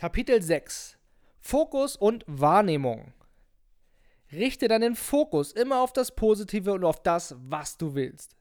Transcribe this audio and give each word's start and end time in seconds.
Kapitel 0.00 0.40
6 0.40 0.96
Fokus 1.40 1.94
und 1.94 2.24
Wahrnehmung. 2.26 3.12
Richte 4.32 4.66
deinen 4.66 4.94
Fokus 4.94 5.52
immer 5.52 5.82
auf 5.82 5.92
das 5.92 6.16
Positive 6.16 6.72
und 6.72 6.84
auf 6.84 7.02
das, 7.02 7.34
was 7.38 7.76
du 7.76 7.94
willst. 7.94 8.34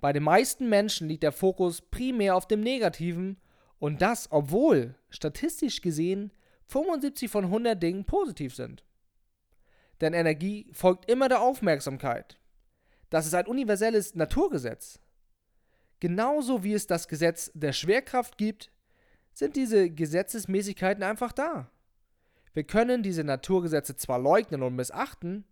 Bei 0.00 0.12
den 0.12 0.22
meisten 0.22 0.68
Menschen 0.68 1.08
liegt 1.08 1.24
der 1.24 1.32
Fokus 1.32 1.82
primär 1.82 2.36
auf 2.36 2.46
dem 2.46 2.60
Negativen 2.60 3.40
und 3.80 4.02
das, 4.02 4.30
obwohl 4.30 4.94
statistisch 5.10 5.80
gesehen 5.80 6.32
75 6.68 7.28
von 7.28 7.46
100 7.46 7.82
Dingen 7.82 8.04
positiv 8.04 8.54
sind. 8.54 8.84
Denn 10.00 10.14
Energie 10.14 10.70
folgt 10.72 11.10
immer 11.10 11.28
der 11.28 11.40
Aufmerksamkeit. 11.40 12.38
Das 13.10 13.26
ist 13.26 13.34
ein 13.34 13.48
universelles 13.48 14.14
Naturgesetz. 14.14 15.00
Genauso 15.98 16.62
wie 16.62 16.74
es 16.74 16.86
das 16.86 17.08
Gesetz 17.08 17.50
der 17.52 17.72
Schwerkraft 17.72 18.38
gibt, 18.38 18.70
sind 19.38 19.54
diese 19.54 19.88
Gesetzesmäßigkeiten 19.88 21.04
einfach 21.04 21.30
da. 21.30 21.70
Wir 22.54 22.64
können 22.64 23.04
diese 23.04 23.22
Naturgesetze 23.22 23.94
zwar 23.94 24.18
leugnen 24.18 24.64
und 24.64 24.74
missachten, 24.74 25.44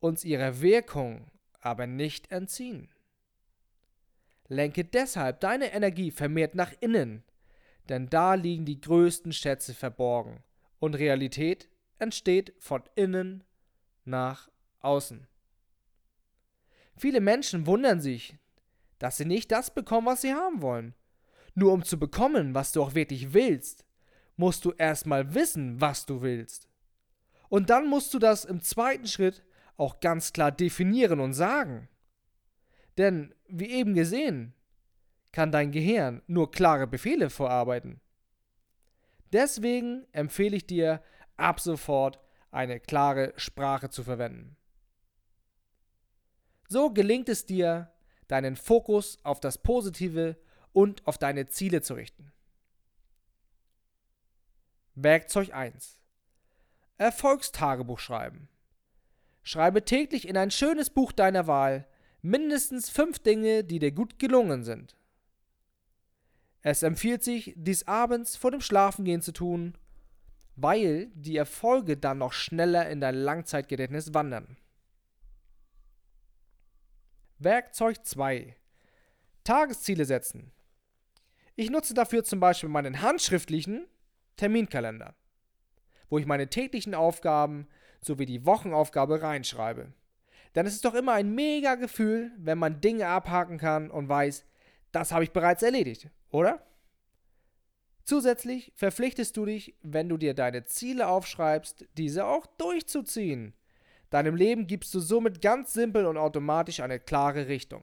uns 0.00 0.24
ihrer 0.24 0.60
Wirkung 0.60 1.30
aber 1.60 1.86
nicht 1.86 2.32
entziehen. 2.32 2.88
Lenke 4.48 4.84
deshalb 4.84 5.38
deine 5.38 5.72
Energie 5.72 6.10
vermehrt 6.10 6.56
nach 6.56 6.72
innen, 6.80 7.22
denn 7.88 8.08
da 8.08 8.34
liegen 8.34 8.64
die 8.64 8.80
größten 8.80 9.32
Schätze 9.32 9.72
verborgen 9.72 10.42
und 10.80 10.96
Realität 10.96 11.68
entsteht 12.00 12.54
von 12.58 12.82
innen 12.96 13.44
nach 14.04 14.50
außen. 14.80 15.28
Viele 16.96 17.20
Menschen 17.20 17.68
wundern 17.68 18.00
sich, 18.00 18.36
dass 18.98 19.16
sie 19.16 19.26
nicht 19.26 19.52
das 19.52 19.72
bekommen, 19.72 20.08
was 20.08 20.22
sie 20.22 20.34
haben 20.34 20.60
wollen. 20.60 20.92
Nur 21.58 21.72
um 21.72 21.82
zu 21.82 21.98
bekommen, 21.98 22.54
was 22.54 22.72
du 22.72 22.82
auch 22.82 22.94
wirklich 22.94 23.32
willst, 23.32 23.86
musst 24.36 24.66
du 24.66 24.72
erstmal 24.72 25.34
wissen, 25.34 25.80
was 25.80 26.04
du 26.04 26.20
willst. 26.20 26.68
Und 27.48 27.70
dann 27.70 27.88
musst 27.88 28.12
du 28.12 28.18
das 28.18 28.44
im 28.44 28.60
zweiten 28.60 29.06
Schritt 29.06 29.42
auch 29.78 30.00
ganz 30.00 30.34
klar 30.34 30.52
definieren 30.52 31.18
und 31.18 31.32
sagen. 31.32 31.88
Denn, 32.98 33.34
wie 33.48 33.70
eben 33.70 33.94
gesehen, 33.94 34.52
kann 35.32 35.50
dein 35.50 35.72
Gehirn 35.72 36.20
nur 36.26 36.50
klare 36.50 36.86
Befehle 36.86 37.30
vorarbeiten. 37.30 38.02
Deswegen 39.32 40.06
empfehle 40.12 40.56
ich 40.56 40.66
dir, 40.66 41.02
ab 41.38 41.60
sofort 41.60 42.20
eine 42.50 42.80
klare 42.80 43.32
Sprache 43.36 43.88
zu 43.88 44.04
verwenden. 44.04 44.56
So 46.68 46.90
gelingt 46.90 47.30
es 47.30 47.46
dir, 47.46 47.92
deinen 48.28 48.56
Fokus 48.56 49.18
auf 49.22 49.40
das 49.40 49.56
Positive 49.56 50.36
und 50.76 51.06
auf 51.06 51.16
deine 51.16 51.46
Ziele 51.46 51.80
zu 51.80 51.94
richten. 51.94 52.32
Werkzeug 54.94 55.54
1. 55.54 55.98
Erfolgstagebuch 56.98 57.98
schreiben. 57.98 58.50
Schreibe 59.42 59.86
täglich 59.86 60.28
in 60.28 60.36
ein 60.36 60.50
schönes 60.50 60.90
Buch 60.90 61.12
deiner 61.12 61.46
Wahl 61.46 61.88
mindestens 62.20 62.90
fünf 62.90 63.20
Dinge, 63.20 63.64
die 63.64 63.78
dir 63.78 63.90
gut 63.90 64.18
gelungen 64.18 64.64
sind. 64.64 64.94
Es 66.60 66.82
empfiehlt 66.82 67.24
sich, 67.24 67.54
dies 67.56 67.88
abends 67.88 68.36
vor 68.36 68.50
dem 68.50 68.60
Schlafengehen 68.60 69.22
zu 69.22 69.32
tun, 69.32 69.78
weil 70.56 71.06
die 71.14 71.38
Erfolge 71.38 71.96
dann 71.96 72.18
noch 72.18 72.34
schneller 72.34 72.86
in 72.90 73.00
dein 73.00 73.14
Langzeitgedächtnis 73.14 74.12
wandern. 74.12 74.58
Werkzeug 77.38 78.04
2. 78.04 78.54
Tagesziele 79.42 80.04
setzen. 80.04 80.52
Ich 81.58 81.70
nutze 81.70 81.94
dafür 81.94 82.22
zum 82.22 82.38
Beispiel 82.38 82.68
meinen 82.68 83.00
handschriftlichen 83.00 83.86
Terminkalender, 84.36 85.14
wo 86.10 86.18
ich 86.18 86.26
meine 86.26 86.48
täglichen 86.48 86.94
Aufgaben 86.94 87.66
sowie 88.02 88.26
die 88.26 88.44
Wochenaufgabe 88.44 89.22
reinschreibe. 89.22 89.90
Denn 90.54 90.66
es 90.66 90.74
ist 90.74 90.84
doch 90.84 90.94
immer 90.94 91.14
ein 91.14 91.34
mega 91.34 91.76
Gefühl, 91.76 92.30
wenn 92.36 92.58
man 92.58 92.82
Dinge 92.82 93.08
abhaken 93.08 93.56
kann 93.56 93.90
und 93.90 94.06
weiß, 94.06 94.44
das 94.92 95.12
habe 95.12 95.24
ich 95.24 95.32
bereits 95.32 95.62
erledigt, 95.62 96.10
oder? 96.30 96.62
Zusätzlich 98.04 98.70
verpflichtest 98.76 99.34
du 99.36 99.46
dich, 99.46 99.74
wenn 99.82 100.10
du 100.10 100.18
dir 100.18 100.34
deine 100.34 100.66
Ziele 100.66 101.08
aufschreibst, 101.08 101.86
diese 101.96 102.26
auch 102.26 102.46
durchzuziehen. 102.58 103.54
Deinem 104.10 104.36
Leben 104.36 104.66
gibst 104.66 104.92
du 104.94 105.00
somit 105.00 105.40
ganz 105.40 105.72
simpel 105.72 106.04
und 106.04 106.18
automatisch 106.18 106.80
eine 106.80 107.00
klare 107.00 107.48
Richtung. 107.48 107.82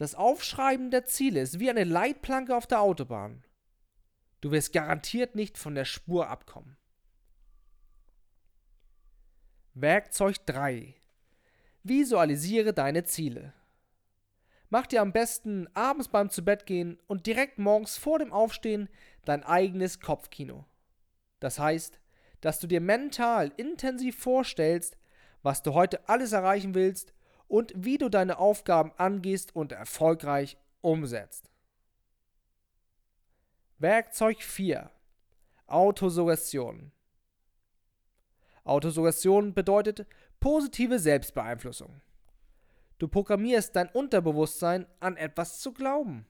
Das 0.00 0.14
Aufschreiben 0.14 0.90
der 0.90 1.04
Ziele 1.04 1.42
ist 1.42 1.60
wie 1.60 1.68
eine 1.68 1.84
Leitplanke 1.84 2.56
auf 2.56 2.66
der 2.66 2.80
Autobahn. 2.80 3.44
Du 4.40 4.50
wirst 4.50 4.72
garantiert 4.72 5.34
nicht 5.34 5.58
von 5.58 5.74
der 5.74 5.84
Spur 5.84 6.30
abkommen. 6.30 6.78
Werkzeug 9.74 10.36
3. 10.46 10.94
Visualisiere 11.82 12.72
deine 12.72 13.04
Ziele. 13.04 13.52
Mach 14.70 14.86
dir 14.86 15.02
am 15.02 15.12
besten 15.12 15.68
abends 15.74 16.08
beim 16.08 16.30
Zubettgehen 16.30 16.98
und 17.06 17.26
direkt 17.26 17.58
morgens 17.58 17.98
vor 17.98 18.18
dem 18.18 18.32
Aufstehen 18.32 18.88
dein 19.26 19.44
eigenes 19.44 20.00
Kopfkino. 20.00 20.64
Das 21.40 21.58
heißt, 21.58 22.00
dass 22.40 22.58
du 22.58 22.66
dir 22.66 22.80
mental 22.80 23.52
intensiv 23.58 24.18
vorstellst, 24.18 24.96
was 25.42 25.62
du 25.62 25.74
heute 25.74 26.08
alles 26.08 26.32
erreichen 26.32 26.74
willst 26.74 27.12
und 27.50 27.72
wie 27.74 27.98
du 27.98 28.08
deine 28.08 28.38
Aufgaben 28.38 28.92
angehst 28.96 29.56
und 29.56 29.72
erfolgreich 29.72 30.56
umsetzt. 30.82 31.50
Werkzeug 33.78 34.40
4. 34.40 34.88
Autosuggestion. 35.66 36.92
Autosuggestion 38.62 39.52
bedeutet 39.52 40.06
positive 40.38 41.00
Selbstbeeinflussung. 41.00 42.00
Du 42.98 43.08
programmierst 43.08 43.74
dein 43.74 43.88
Unterbewusstsein 43.88 44.86
an 45.00 45.16
etwas 45.16 45.58
zu 45.58 45.72
glauben. 45.72 46.26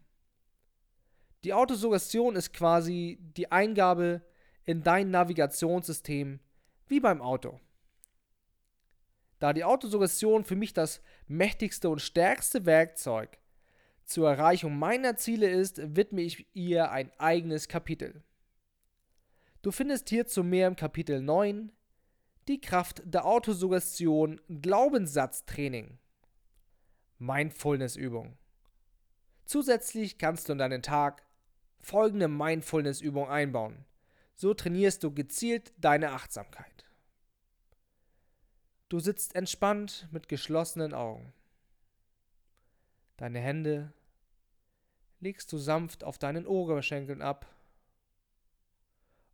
Die 1.45 1.53
Autosuggestion 1.53 2.35
ist 2.35 2.55
quasi 2.55 3.19
die 3.37 3.53
Eingabe 3.53 4.23
in 4.65 4.83
dein 4.83 5.11
Navigationssystem 5.11 6.41
wie 6.87 7.01
beim 7.01 7.21
Auto. 7.21 7.61
Da 9.41 9.53
die 9.53 9.65
Autosuggestion 9.65 10.45
für 10.45 10.55
mich 10.55 10.75
das 10.75 11.03
mächtigste 11.27 11.89
und 11.89 12.01
stärkste 12.01 12.67
Werkzeug 12.67 13.39
zur 14.05 14.29
Erreichung 14.29 14.79
meiner 14.79 15.17
Ziele 15.17 15.49
ist, 15.49 15.81
widme 15.97 16.21
ich 16.21 16.47
ihr 16.55 16.91
ein 16.91 17.11
eigenes 17.19 17.67
Kapitel. 17.67 18.23
Du 19.63 19.73
findest 19.73 20.09
hierzu 20.09 20.45
mehr 20.45 20.69
im 20.69 20.77
Kapitel 20.77 21.23
9, 21.23 21.73
die 22.49 22.61
Kraft 22.61 23.03
der 23.05 23.25
Autosuggestion 23.25 24.41
Glaubenssatztraining. 24.49 25.99
Mindfulness-Übung. 27.19 28.37
Zusätzlich 29.45 30.19
kannst 30.19 30.49
du 30.49 30.53
in 30.53 30.59
deinen 30.59 30.83
Tag 30.83 31.23
folgende 31.81 32.29
Mindfulness-Übung 32.29 33.29
einbauen. 33.29 33.85
So 34.35 34.55
trainierst 34.55 35.03
du 35.03 35.13
gezielt 35.13 35.73
deine 35.79 36.13
Achtsamkeit. 36.13 36.70
Du 38.91 38.99
sitzt 38.99 39.37
entspannt 39.37 40.09
mit 40.11 40.29
geschlossenen 40.29 40.95
Augen. 40.95 41.33
Deine 43.19 43.39
Hände 43.39 43.93
legst 45.21 45.53
du 45.53 45.59
sanft 45.59 46.03
auf 46.03 46.19
deinen 46.19 46.45
Oberschenkeln 46.45 47.23
ab 47.23 47.47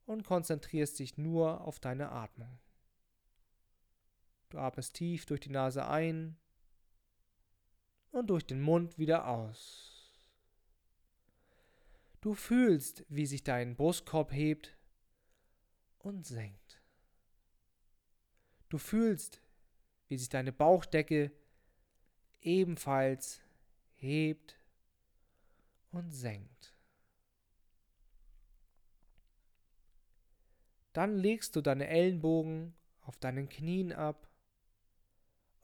und 0.05 0.25
konzentrierst 0.25 0.99
dich 0.99 1.17
nur 1.17 1.63
auf 1.63 1.81
deine 1.81 2.13
Atmung. 2.13 2.59
Du 4.51 4.59
atmest 4.59 4.95
tief 4.95 5.25
durch 5.25 5.41
die 5.41 5.51
Nase 5.51 5.89
ein 5.89 6.37
und 8.11 8.29
durch 8.29 8.47
den 8.47 8.61
Mund 8.61 8.99
wieder 8.99 9.27
aus. 9.27 10.13
Du 12.21 12.35
fühlst, 12.35 13.07
wie 13.09 13.25
sich 13.25 13.43
dein 13.43 13.75
Brustkorb 13.75 14.35
hebt 14.35 14.77
und 15.99 16.27
senkt. 16.27 16.83
Du 18.69 18.77
fühlst, 18.77 19.41
wie 20.09 20.19
sich 20.19 20.29
deine 20.29 20.53
Bauchdecke 20.53 21.33
ebenfalls 22.41 23.41
hebt 23.95 24.59
und 25.91 26.11
senkt. 26.13 26.75
Dann 30.93 31.17
legst 31.17 31.57
du 31.57 31.61
deine 31.61 31.89
Ellenbogen 31.89 32.75
auf 33.03 33.19
deinen 33.19 33.49
Knien 33.49 33.93
ab 33.93 34.31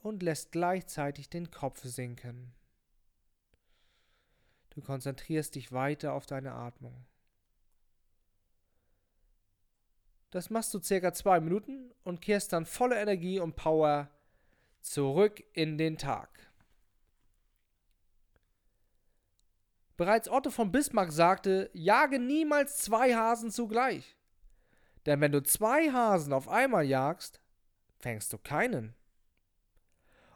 und 0.00 0.22
lässt 0.22 0.52
gleichzeitig 0.52 1.30
den 1.30 1.50
Kopf 1.50 1.82
sinken. 1.84 2.52
Du 4.70 4.80
konzentrierst 4.80 5.54
dich 5.54 5.72
weiter 5.72 6.12
auf 6.12 6.26
deine 6.26 6.52
Atmung. 6.52 7.06
Das 10.30 10.48
machst 10.50 10.72
du 10.72 10.80
circa 10.80 11.12
zwei 11.12 11.40
Minuten 11.40 11.92
und 12.04 12.22
kehrst 12.22 12.52
dann 12.52 12.64
voller 12.64 12.96
Energie 12.96 13.38
und 13.38 13.54
Power 13.54 14.10
zurück 14.82 15.42
in 15.52 15.78
den 15.78 15.96
Tag. 15.96 16.28
Bereits 19.96 20.28
Otto 20.28 20.50
von 20.50 20.72
Bismarck 20.72 21.12
sagte, 21.12 21.70
jage 21.74 22.18
niemals 22.18 22.78
zwei 22.78 23.14
Hasen 23.14 23.50
zugleich. 23.50 24.16
Denn 25.06 25.20
wenn 25.20 25.32
du 25.32 25.42
zwei 25.42 25.90
Hasen 25.90 26.32
auf 26.32 26.48
einmal 26.48 26.84
jagst, 26.84 27.40
fängst 27.98 28.32
du 28.32 28.38
keinen. 28.38 28.94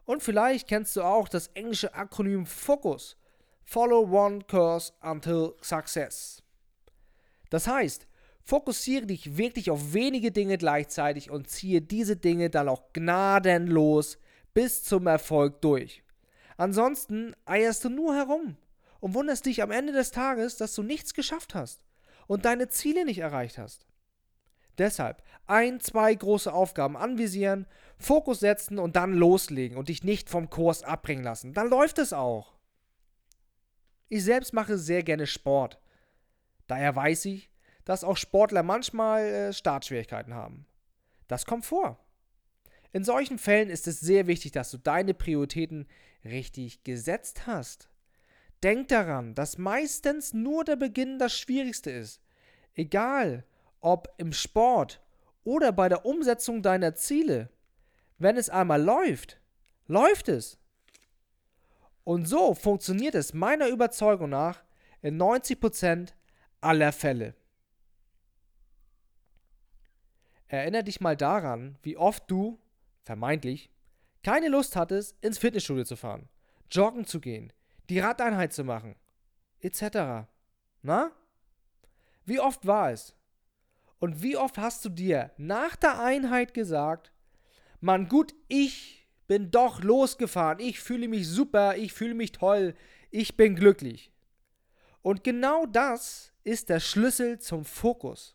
Und 0.04 0.22
vielleicht 0.22 0.68
kennst 0.68 0.94
du 0.96 1.02
auch 1.02 1.28
das 1.28 1.48
englische 1.48 1.94
Akronym 1.94 2.46
FOCUS. 2.46 3.16
Follow 3.64 4.08
one 4.08 4.44
course 4.48 4.92
until 5.02 5.54
success. 5.60 6.42
Das 7.50 7.66
heißt, 7.66 8.06
fokussiere 8.40 9.06
dich 9.06 9.36
wirklich 9.36 9.70
auf 9.70 9.92
wenige 9.92 10.30
Dinge 10.30 10.58
gleichzeitig 10.58 11.30
und 11.30 11.50
ziehe 11.50 11.82
diese 11.82 12.16
Dinge 12.16 12.50
dann 12.50 12.68
auch 12.68 12.92
gnadenlos 12.92 14.18
bis 14.56 14.82
zum 14.82 15.06
Erfolg 15.06 15.60
durch. 15.60 16.02
Ansonsten 16.56 17.36
eierst 17.44 17.84
du 17.84 17.90
nur 17.90 18.14
herum 18.14 18.56
und 19.00 19.12
wunderst 19.12 19.44
dich 19.44 19.62
am 19.62 19.70
Ende 19.70 19.92
des 19.92 20.12
Tages, 20.12 20.56
dass 20.56 20.74
du 20.74 20.82
nichts 20.82 21.12
geschafft 21.12 21.54
hast 21.54 21.84
und 22.26 22.46
deine 22.46 22.70
Ziele 22.70 23.04
nicht 23.04 23.18
erreicht 23.18 23.58
hast. 23.58 23.86
Deshalb 24.78 25.22
ein, 25.46 25.78
zwei 25.80 26.14
große 26.14 26.50
Aufgaben 26.50 26.96
anvisieren, 26.96 27.66
Fokus 27.98 28.40
setzen 28.40 28.78
und 28.78 28.96
dann 28.96 29.12
loslegen 29.12 29.76
und 29.76 29.90
dich 29.90 30.04
nicht 30.04 30.30
vom 30.30 30.48
Kurs 30.48 30.82
abbringen 30.82 31.22
lassen. 31.22 31.52
Dann 31.52 31.68
läuft 31.68 31.98
es 31.98 32.14
auch. 32.14 32.54
Ich 34.08 34.24
selbst 34.24 34.54
mache 34.54 34.78
sehr 34.78 35.02
gerne 35.02 35.26
Sport. 35.26 35.78
Daher 36.66 36.96
weiß 36.96 37.26
ich, 37.26 37.50
dass 37.84 38.04
auch 38.04 38.16
Sportler 38.16 38.62
manchmal 38.62 39.22
äh, 39.22 39.52
Startschwierigkeiten 39.52 40.32
haben. 40.32 40.64
Das 41.28 41.44
kommt 41.44 41.66
vor. 41.66 42.05
In 42.96 43.04
solchen 43.04 43.36
Fällen 43.36 43.68
ist 43.68 43.86
es 43.88 44.00
sehr 44.00 44.26
wichtig, 44.26 44.52
dass 44.52 44.70
du 44.70 44.78
deine 44.78 45.12
Prioritäten 45.12 45.86
richtig 46.24 46.82
gesetzt 46.82 47.46
hast. 47.46 47.90
Denk 48.62 48.88
daran, 48.88 49.34
dass 49.34 49.58
meistens 49.58 50.32
nur 50.32 50.64
der 50.64 50.76
Beginn 50.76 51.18
das 51.18 51.38
Schwierigste 51.38 51.90
ist. 51.90 52.22
Egal, 52.74 53.44
ob 53.82 54.14
im 54.16 54.32
Sport 54.32 55.02
oder 55.44 55.72
bei 55.72 55.90
der 55.90 56.06
Umsetzung 56.06 56.62
deiner 56.62 56.94
Ziele. 56.94 57.50
Wenn 58.16 58.38
es 58.38 58.48
einmal 58.48 58.82
läuft, 58.82 59.42
läuft 59.88 60.30
es. 60.30 60.56
Und 62.02 62.26
so 62.26 62.54
funktioniert 62.54 63.14
es 63.14 63.34
meiner 63.34 63.68
Überzeugung 63.68 64.30
nach 64.30 64.64
in 65.02 65.20
90% 65.20 66.14
aller 66.62 66.92
Fälle. 66.92 67.34
Erinner 70.48 70.82
dich 70.82 71.02
mal 71.02 71.14
daran, 71.14 71.76
wie 71.82 71.98
oft 71.98 72.30
du, 72.30 72.58
vermeintlich, 73.06 73.70
keine 74.22 74.48
Lust 74.48 74.74
hattest, 74.74 75.16
ins 75.22 75.38
Fitnessstudio 75.38 75.84
zu 75.84 75.96
fahren, 75.96 76.28
joggen 76.70 77.06
zu 77.06 77.20
gehen, 77.20 77.52
die 77.88 78.00
Radeinheit 78.00 78.52
zu 78.52 78.64
machen, 78.64 78.96
etc. 79.60 80.26
Na? 80.82 81.12
Wie 82.24 82.40
oft 82.40 82.66
war 82.66 82.90
es? 82.90 83.14
Und 84.00 84.22
wie 84.22 84.36
oft 84.36 84.58
hast 84.58 84.84
du 84.84 84.88
dir 84.88 85.30
nach 85.36 85.76
der 85.76 86.00
Einheit 86.00 86.52
gesagt, 86.52 87.12
Mann, 87.80 88.08
gut, 88.08 88.34
ich 88.48 89.06
bin 89.28 89.50
doch 89.50 89.82
losgefahren, 89.82 90.58
ich 90.58 90.80
fühle 90.80 91.08
mich 91.08 91.28
super, 91.28 91.76
ich 91.76 91.92
fühle 91.92 92.14
mich 92.14 92.32
toll, 92.32 92.74
ich 93.10 93.36
bin 93.36 93.54
glücklich. 93.54 94.10
Und 95.02 95.22
genau 95.22 95.66
das 95.66 96.32
ist 96.42 96.68
der 96.68 96.80
Schlüssel 96.80 97.38
zum 97.38 97.64
Fokus. 97.64 98.34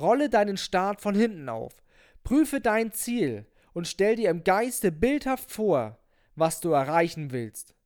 Rolle 0.00 0.28
deinen 0.28 0.56
Start 0.56 1.00
von 1.00 1.14
hinten 1.14 1.48
auf, 1.48 1.72
prüfe 2.26 2.60
dein 2.60 2.90
Ziel 2.90 3.46
und 3.72 3.86
stell 3.86 4.16
dir 4.16 4.30
im 4.30 4.42
Geiste 4.42 4.90
bildhaft 4.90 5.52
vor, 5.52 5.96
was 6.34 6.60
du 6.60 6.72
erreichen 6.72 7.30
willst. 7.30 7.76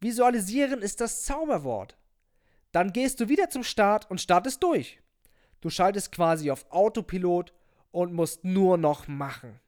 Visualisieren 0.00 0.82
ist 0.82 1.00
das 1.00 1.22
Zauberwort. 1.22 1.96
Dann 2.72 2.92
gehst 2.92 3.20
du 3.20 3.28
wieder 3.28 3.48
zum 3.48 3.62
Start 3.62 4.10
und 4.10 4.20
startest 4.20 4.64
durch. 4.64 5.00
Du 5.60 5.70
schaltest 5.70 6.10
quasi 6.10 6.50
auf 6.50 6.68
Autopilot 6.72 7.52
und 7.92 8.12
musst 8.12 8.42
nur 8.42 8.78
noch 8.78 9.06
machen. 9.06 9.60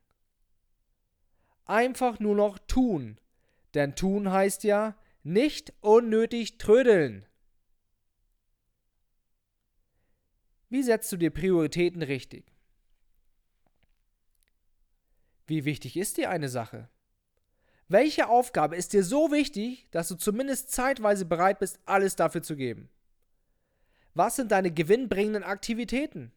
Einfach 1.64 2.18
nur 2.18 2.34
noch 2.34 2.58
tun. 2.58 3.20
Denn 3.74 3.94
tun 3.94 4.32
heißt 4.32 4.64
ja 4.64 4.96
nicht 5.22 5.72
unnötig 5.82 6.58
trödeln. 6.58 7.24
Wie 10.68 10.82
setzt 10.82 11.12
du 11.12 11.16
dir 11.16 11.30
Prioritäten 11.30 12.02
richtig? 12.02 12.57
Wie 15.48 15.64
wichtig 15.64 15.96
ist 15.96 16.18
dir 16.18 16.28
eine 16.28 16.50
Sache? 16.50 16.90
Welche 17.88 18.28
Aufgabe 18.28 18.76
ist 18.76 18.92
dir 18.92 19.02
so 19.02 19.32
wichtig, 19.32 19.88
dass 19.90 20.08
du 20.08 20.14
zumindest 20.14 20.70
zeitweise 20.70 21.24
bereit 21.24 21.58
bist, 21.58 21.80
alles 21.86 22.16
dafür 22.16 22.42
zu 22.42 22.54
geben? 22.54 22.90
Was 24.12 24.36
sind 24.36 24.52
deine 24.52 24.70
gewinnbringenden 24.70 25.42
Aktivitäten? 25.42 26.32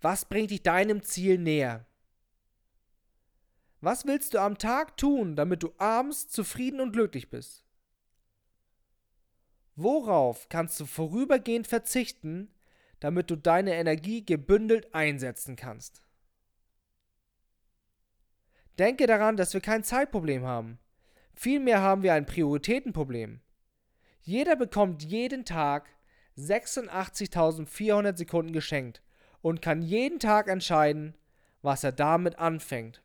Was 0.00 0.24
bringt 0.24 0.50
dich 0.50 0.64
deinem 0.64 1.04
Ziel 1.04 1.38
näher? 1.38 1.86
Was 3.80 4.04
willst 4.04 4.34
du 4.34 4.40
am 4.40 4.58
Tag 4.58 4.96
tun, 4.96 5.36
damit 5.36 5.62
du 5.62 5.72
abends 5.78 6.26
zufrieden 6.28 6.80
und 6.80 6.92
glücklich 6.92 7.30
bist? 7.30 7.64
Worauf 9.76 10.48
kannst 10.48 10.80
du 10.80 10.86
vorübergehend 10.86 11.68
verzichten, 11.68 12.52
damit 12.98 13.30
du 13.30 13.36
deine 13.36 13.74
Energie 13.74 14.26
gebündelt 14.26 14.92
einsetzen 14.92 15.54
kannst? 15.54 16.02
Denke 18.82 19.06
daran, 19.06 19.36
dass 19.36 19.54
wir 19.54 19.60
kein 19.60 19.84
Zeitproblem 19.84 20.44
haben. 20.44 20.80
Vielmehr 21.36 21.80
haben 21.82 22.02
wir 22.02 22.14
ein 22.14 22.26
Prioritätenproblem. 22.26 23.38
Jeder 24.22 24.56
bekommt 24.56 25.04
jeden 25.04 25.44
Tag 25.44 25.88
86.400 26.36 28.16
Sekunden 28.16 28.52
geschenkt 28.52 29.00
und 29.40 29.62
kann 29.62 29.82
jeden 29.82 30.18
Tag 30.18 30.48
entscheiden, 30.48 31.14
was 31.62 31.84
er 31.84 31.92
damit 31.92 32.40
anfängt. 32.40 33.04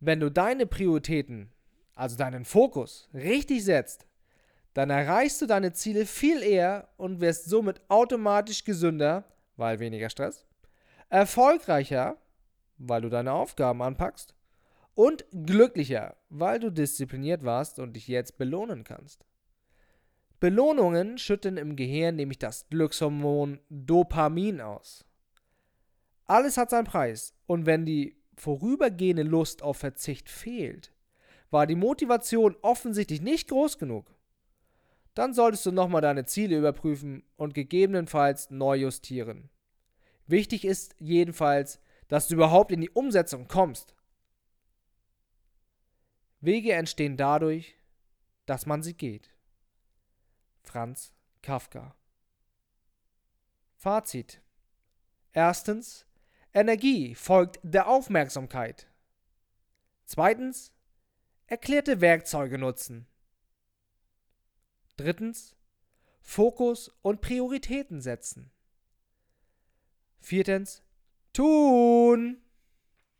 Wenn 0.00 0.18
du 0.18 0.32
deine 0.32 0.66
Prioritäten, 0.66 1.52
also 1.94 2.16
deinen 2.16 2.44
Fokus, 2.44 3.08
richtig 3.14 3.64
setzt, 3.64 4.08
dann 4.74 4.90
erreichst 4.90 5.40
du 5.40 5.46
deine 5.46 5.72
Ziele 5.74 6.06
viel 6.06 6.42
eher 6.42 6.88
und 6.96 7.20
wirst 7.20 7.44
somit 7.44 7.80
automatisch 7.86 8.64
gesünder, 8.64 9.22
weil 9.56 9.78
weniger 9.78 10.10
Stress, 10.10 10.44
erfolgreicher, 11.08 12.16
weil 12.78 13.02
du 13.02 13.08
deine 13.08 13.32
Aufgaben 13.32 13.82
anpackst 13.82 14.34
und 14.94 15.24
glücklicher, 15.30 16.16
weil 16.30 16.58
du 16.58 16.70
diszipliniert 16.70 17.44
warst 17.44 17.78
und 17.78 17.94
dich 17.94 18.08
jetzt 18.08 18.38
belohnen 18.38 18.84
kannst. 18.84 19.26
Belohnungen 20.40 21.18
schütten 21.18 21.56
im 21.56 21.76
Gehirn 21.76 22.16
nämlich 22.16 22.38
das 22.38 22.68
Glückshormon 22.68 23.60
Dopamin 23.70 24.60
aus. 24.60 25.04
Alles 26.26 26.56
hat 26.56 26.70
seinen 26.70 26.86
Preis 26.86 27.34
und 27.46 27.66
wenn 27.66 27.86
die 27.86 28.16
vorübergehende 28.36 29.22
Lust 29.22 29.62
auf 29.62 29.78
Verzicht 29.78 30.28
fehlt, 30.28 30.92
war 31.50 31.66
die 31.66 31.76
Motivation 31.76 32.56
offensichtlich 32.62 33.22
nicht 33.22 33.48
groß 33.48 33.78
genug. 33.78 34.14
Dann 35.14 35.32
solltest 35.32 35.64
du 35.64 35.72
nochmal 35.72 36.02
deine 36.02 36.26
Ziele 36.26 36.58
überprüfen 36.58 37.22
und 37.36 37.54
gegebenenfalls 37.54 38.50
neu 38.50 38.76
justieren. 38.76 39.48
Wichtig 40.26 40.64
ist 40.64 40.94
jedenfalls, 40.98 41.80
dass 42.08 42.28
du 42.28 42.34
überhaupt 42.34 42.72
in 42.72 42.80
die 42.80 42.90
Umsetzung 42.90 43.48
kommst. 43.48 43.94
Wege 46.40 46.72
entstehen 46.72 47.16
dadurch, 47.16 47.76
dass 48.44 48.66
man 48.66 48.82
sie 48.82 48.94
geht. 48.94 49.34
Franz 50.62 51.14
Kafka 51.42 51.96
Fazit 53.74 54.40
Erstens, 55.32 56.06
Energie 56.54 57.14
folgt 57.14 57.60
der 57.62 57.88
Aufmerksamkeit. 57.88 58.90
Zweitens, 60.06 60.72
erklärte 61.46 62.00
Werkzeuge 62.00 62.56
nutzen. 62.56 63.06
Drittens, 64.96 65.54
Fokus 66.22 66.88
und 67.02 67.20
Prioritäten 67.20 68.00
setzen. 68.00 68.50
Viertens, 70.20 70.82
tun. 71.36 72.45